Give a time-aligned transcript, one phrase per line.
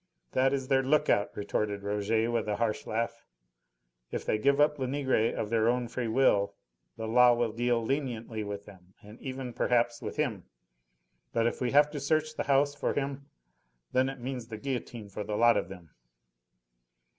[0.31, 3.23] "That is their look out," retorted Rouget with a harsh laugh.
[4.09, 6.55] "If they give up Lenegre of their own free will
[6.97, 10.45] the law will deal leniently with them, and even perhaps with him.
[11.33, 13.27] But if we have to search the house for him,
[13.91, 15.91] then it means the guillotine for the lot of them."